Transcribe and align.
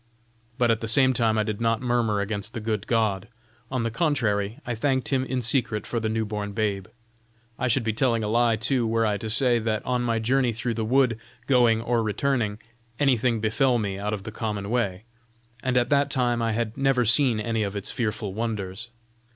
But 0.57 0.71
at 0.71 0.79
the 0.81 0.87
same 0.87 1.13
time 1.13 1.37
I 1.37 1.43
did 1.43 1.61
not 1.61 1.79
murmur 1.79 2.21
against 2.21 2.55
the 2.55 2.59
good 2.59 2.87
God; 2.87 3.27
on 3.69 3.83
the 3.83 3.91
contrary, 3.91 4.57
I 4.65 4.73
thanked 4.73 5.09
him 5.09 5.23
in 5.23 5.43
secret 5.43 5.85
for 5.85 5.99
the 5.99 6.09
new 6.09 6.25
born 6.25 6.53
babe; 6.53 6.87
I 7.59 7.67
should 7.67 7.83
be 7.83 7.93
telling 7.93 8.23
a 8.23 8.27
lie, 8.27 8.55
too, 8.55 8.87
were 8.87 9.05
I 9.05 9.17
to 9.17 9.29
say, 9.29 9.59
that 9.59 9.85
on 9.85 10.01
my 10.01 10.17
journey 10.17 10.53
through 10.53 10.73
the 10.73 10.83
wood, 10.85 11.19
going 11.45 11.81
or 11.83 12.01
returning, 12.01 12.57
anything 12.99 13.41
befell 13.41 13.77
me 13.77 13.99
out 13.99 14.11
of 14.11 14.23
the 14.23 14.31
common 14.31 14.71
way, 14.71 15.03
and 15.61 15.77
at 15.77 15.89
that 15.91 16.09
time 16.09 16.41
I 16.41 16.53
had 16.53 16.77
never 16.77 17.05
seen 17.05 17.39
any 17.39 17.61
of 17.61 17.75
its 17.75 17.91
fearful 17.91 18.33
wonders. 18.33 18.89